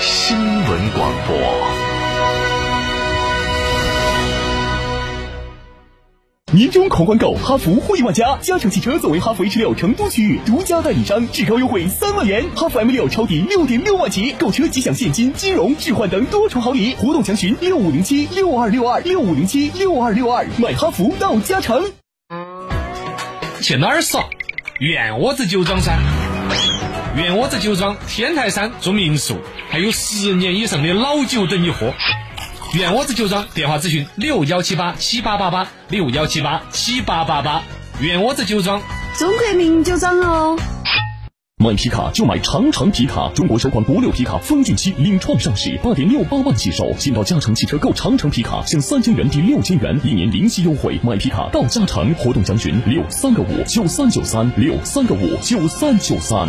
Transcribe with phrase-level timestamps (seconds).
[0.00, 1.36] 新闻广播。
[6.52, 16.94] 年终狂欢购，哈弗惠万家，嘉诚汽车作为哈弗 H 六成都区域独家代理商，至高优惠三万元，哈弗 M 六超低六点六万起，购车即享现金、金融置换等多重好礼。
[16.94, 21.84] 活动详询六五零七六二六二六五零七六二六二，买哈弗到嘉诚。
[23.60, 24.24] 去哪儿耍？
[24.80, 25.92] 院窝子酒庄噻！
[27.18, 29.38] 院窝子酒庄天台山住民宿，
[29.68, 31.92] 还有十年以上的老酒等你喝。
[32.74, 37.64] 院窝子酒庄电话咨询六幺七八七八八八六幺七八七八八八。
[38.00, 38.80] 院窝子酒庄，
[39.18, 40.56] 中国名酒庄哦。
[41.60, 46.94] 买皮卡就买长城皮卡，中国首款国六皮卡风骏七领创上市，八点六八万起售。
[46.96, 51.00] 先到嘉诚汽车购长城皮卡，享三千元抵六千元，一年零息优惠。
[51.02, 56.48] 买皮卡到嘉诚，活动详询六三个五九三九三六三个五九三九三。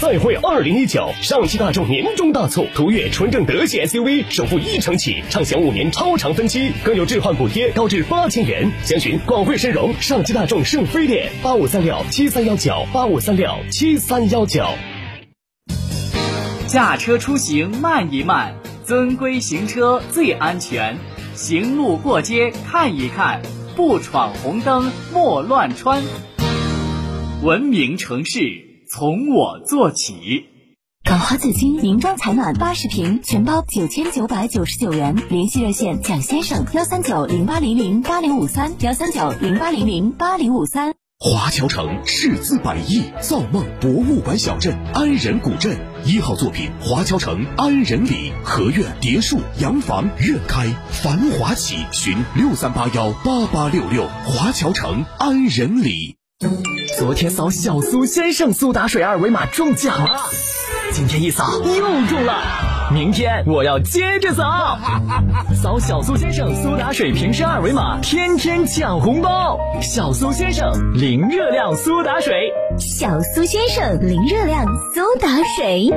[0.00, 8.70] 再会二零一九，上汽大众年终大促，途岳纯正德系 SUV 首付一成起，畅享五年超长分期，更有置换补贴高至八千元。
[8.84, 14.66] 详询广汇申融上汽大众圣菲店八五三六七三幺九八五三六七三幺九。
[16.66, 18.54] 驾车出行慢一慢，
[18.84, 20.98] 遵规行车最安全。
[21.34, 23.40] 行路过街看一看，
[23.74, 26.02] 不闯红灯莫乱穿。
[27.42, 30.46] 文明城市从我做起。
[31.04, 35.14] 港华紫金名装采暖八十平，全包九千九百九十九元。
[35.28, 40.94] 联系热线蒋先生：幺三九零八零零八零五三，幺三九零八零零八零五三。
[41.18, 45.74] 华侨城斥资百亿造梦博物馆小镇安仁古镇
[46.04, 56.16] 一号作品华侨城安仁里合院别墅洋房院开繁华起寻六三八幺八八六六华侨城安仁里。
[56.98, 60.18] 昨天扫小苏先生苏打水二维码中奖了，
[60.92, 62.42] 今天一扫又中了，
[62.90, 64.78] 明天我要接着扫。
[65.62, 69.58] 扫小苏先生苏打水瓶身二维码，天天抢红包。
[69.82, 74.64] 小苏先生零热量苏打水，小苏先生零热量
[74.94, 75.92] 苏打水。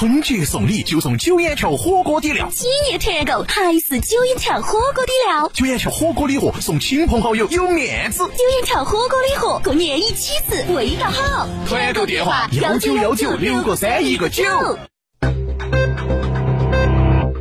[0.00, 5.50] 春节送礼就送九眼桥火锅底料，企业团购还是九眼桥火锅底料。
[5.52, 8.20] 九眼桥火锅礼盒送亲朋好友有面子。
[8.20, 11.46] 九眼桥火锅礼盒过年一起吃，味道好。
[11.68, 14.42] 团购电话幺九幺九六个三一个九。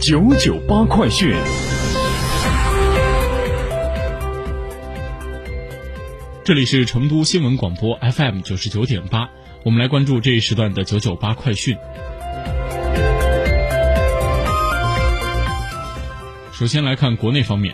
[0.02, 1.34] 九九八快讯。
[6.44, 9.30] 这里是成都新闻广播 FM 九十九点八，
[9.64, 11.78] 我们来关注这一时段的九九八快讯。
[16.59, 17.74] 首先来看国内方面，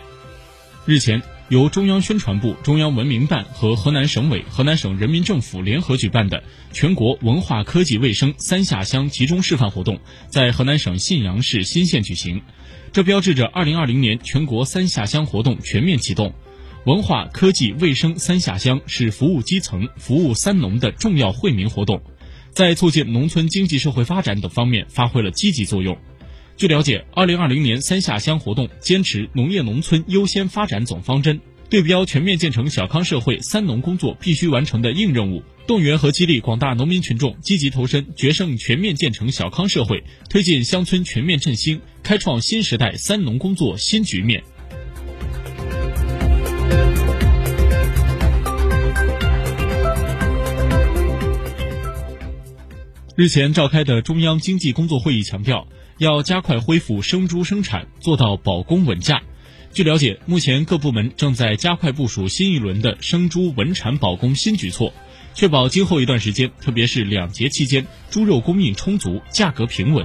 [0.84, 9.98] 日前由中央宣传部、中央文明办和河南省委、河南省人民政府联合举办的全国文化科技卫生三下乡集中示范活动，
[10.28, 12.42] 在河南省信阳市新县举行。
[12.92, 16.32] 这标志着2020年全国三下乡活动全面启动。
[16.84, 22.00] 文化科技卫生三下乡是服务基层、服务三农的重要惠民活动，
[22.52, 25.98] 在促进农村经济社会发展等方面发挥了积极作用。
[26.56, 31.38] 据了解，二零二零年三下乡活动坚持农业农村优先发展总方针，
[31.68, 44.42] 对标全面建成小康社会三农工作必须完成的硬任务，动员和激励广大农民群众积极投身，决胜全面建成小康社会，推进乡村全面振兴，开创新时代三农工作新局面。
[53.16, 55.66] 日前召开的中央经济工作会议强调，
[55.96, 59.22] 要加快恢复生猪生产，做到保供稳价。
[59.72, 64.92] 据了解，目前各部门正在加快部署新一轮的生猪稳产保供新举措，
[65.32, 70.04] 确保今后一段时间，特别是两节期间，猪肉供应充足，价格平稳。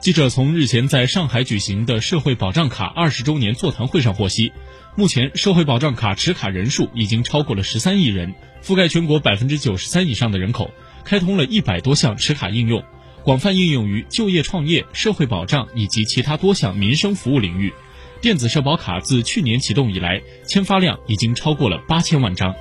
[0.00, 4.52] 记者从日前在上海举行的社会保障卡二十周年座谈会上获悉，
[4.98, 10.72] 目前社会保障卡持卡人数已经超过了十三亿人，覆盖全国百分之九十三以上的人口，
[11.04, 12.82] 开通了一百多项持卡应用，
[13.22, 17.72] 广泛应用于就业创业、社会保障以及其他多项民生服务领域。
[18.20, 22.52] 电子社保卡自去年启动以来，签发量已经超过了八千万张。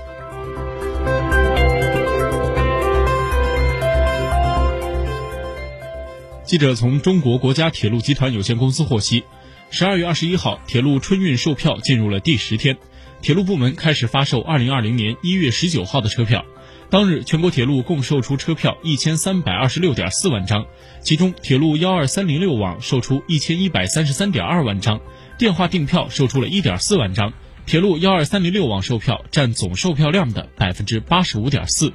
[6.43, 9.23] 记者从中国国家铁路集团有限公司获悉，
[9.69, 12.77] 十二月二十一号，铁路春运售票进入了第十天，
[13.21, 16.45] 铁路部门开始发售二零二零年一月十九号的车票。
[16.89, 20.65] 当日，全国铁路共售出车票一千三百二十六点四万张，
[21.01, 25.01] 其中铁路幺二三零六网售出一千一百三十三点二万张，
[25.37, 27.33] 电话订票售出了一点四万张，
[27.65, 31.91] 铁路幺二三零六网售票占总售票量的百分之八十五点四。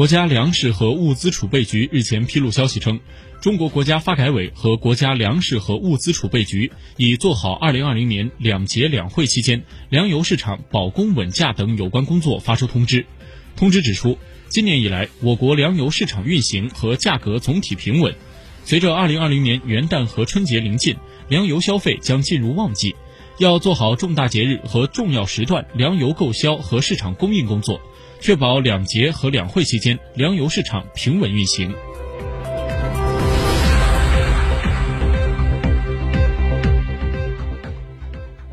[0.00, 3.00] 国家粮食和物资储备局日前披露消息称，
[3.42, 13.04] 中国国家发改委和国家粮食和物资储备局已做好2020年两节两会期间粮油市场保供稳价等有关工作发出通知。
[13.56, 14.16] 通知指出，
[14.48, 18.14] 今年以来，我国粮油市场运行和价格总体平稳。
[18.64, 20.96] 随着2020年元旦和春节临近，
[21.28, 22.96] 粮油消费将进入旺季，
[23.36, 27.82] 要做好重大节日和重要时段粮油购销和市场供应工作。
[28.20, 31.74] 确保两节和两会期间粮油市场平稳运行。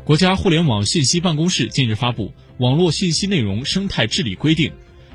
[0.04, 4.70] 国家互联网信息办公室近日发布《网络信息内容生态治理规定》。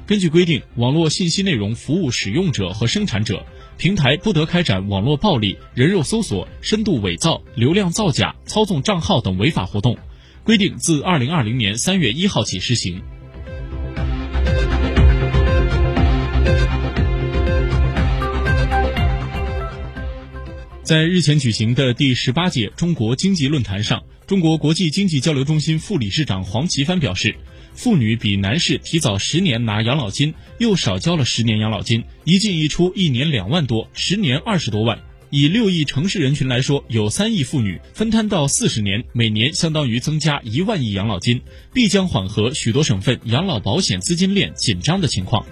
[0.05, 3.43] 根据规定，网络信息内容服务使用者和生产者
[3.77, 9.97] 平台不得开展网络暴力、人肉搜索、深度伪造、流量造假、操纵账号等违法活动。
[10.43, 13.01] 规定自二零二零年三月一号起施行。
[20.83, 27.33] 在日前举行的第十八届中国经济论坛上，中国国际经济交流中心副理事长黄奇帆表示，
[27.73, 34.99] 妇女比男士提早十年拿养老金，又少交了十年养老金，一进一出一年两万多，十年二十多万。
[35.29, 41.41] 以六亿城市人群来说，有三亿妇女分摊到四十年，每年相当于增加一万亿养老金，
[41.73, 45.45] 必将缓和许多省份养老保险资金链紧张的情况。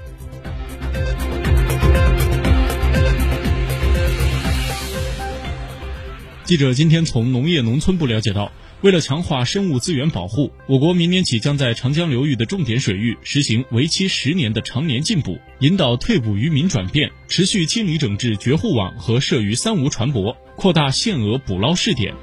[6.51, 8.51] 记者今天从农业农村部了解到，
[8.81, 22.13] 为了强化生物资源保护，我国明年起将在长江流域的重点水域实行为期十年的常年禁捕，引导退捕渔民转变，持续清理整治绝户网和涉渔三无船舶，扩大限额捕捞试点。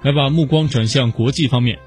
[0.00, 1.78] 来把目光转向国际方面。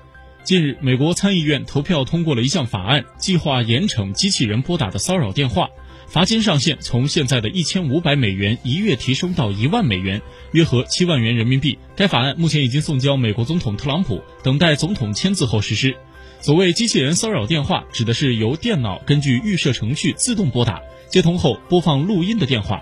[0.43, 5.69] 近日，美国参议院投票通过了一项法案，计划严惩机器人拨打的骚扰电话，
[6.07, 10.19] 罚金上限从现在的一千五百美元一月提升到一万美元，
[10.51, 11.77] 约合七万元人民币。
[11.95, 15.95] 该法案目前已经送交美国总统特朗普，等待总统签字后实施。
[16.39, 22.81] 所谓机器人骚扰电话，指的是由电脑根据预设程序自动拨打、接通后播放录音的电话。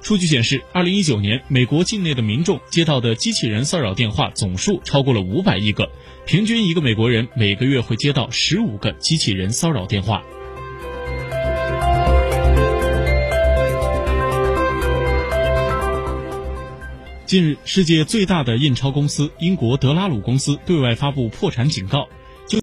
[0.00, 5.90] 数据显示，二零一九年美国境内的民众接到的机器人骚扰电话总数超过了五百亿个，
[6.24, 10.22] 平均一个美国人每个月会接到十五个机器人骚扰电话。
[17.26, 22.08] 近日，世界最大的印钞公司英国德拉鲁公司对外发布破产警告，